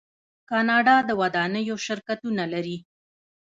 [0.49, 2.77] کاناډا د ودانیو شرکتونه لري.